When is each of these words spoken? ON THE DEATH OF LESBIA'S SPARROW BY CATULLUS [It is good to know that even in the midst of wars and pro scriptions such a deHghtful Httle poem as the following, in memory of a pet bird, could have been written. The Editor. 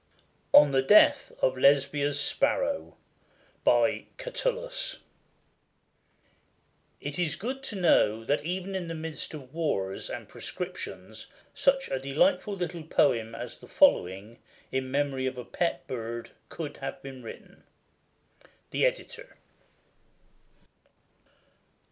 ON 0.51 0.71
THE 0.71 0.81
DEATH 0.81 1.31
OF 1.43 1.55
LESBIA'S 1.59 2.19
SPARROW 2.19 2.97
BY 3.63 4.07
CATULLUS 4.17 5.01
[It 6.99 7.19
is 7.19 7.35
good 7.35 7.61
to 7.61 7.75
know 7.75 8.23
that 8.23 8.43
even 8.43 8.73
in 8.73 8.87
the 8.87 8.95
midst 8.95 9.35
of 9.35 9.53
wars 9.53 10.09
and 10.09 10.27
pro 10.27 10.41
scriptions 10.41 11.27
such 11.53 11.87
a 11.89 11.99
deHghtful 11.99 12.57
Httle 12.57 12.89
poem 12.89 13.35
as 13.35 13.59
the 13.59 13.67
following, 13.67 14.39
in 14.71 14.89
memory 14.89 15.27
of 15.27 15.37
a 15.37 15.45
pet 15.45 15.85
bird, 15.85 16.31
could 16.49 16.77
have 16.77 16.99
been 17.03 17.21
written. 17.21 17.63
The 18.71 18.87
Editor. 18.87 19.37